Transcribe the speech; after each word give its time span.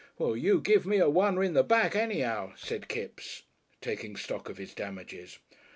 "Well 0.17 0.35
you 0.35 0.61
give 0.61 0.87
me 0.87 0.97
a 0.97 1.05
oner 1.07 1.43
in 1.43 1.53
the 1.53 1.61
back 1.63 1.95
anyhow," 1.95 2.53
said 2.57 2.87
Kipps, 2.87 3.43
taking 3.81 4.15
stock 4.15 4.49
of 4.49 4.57
his 4.57 4.73
damages. 4.73 5.37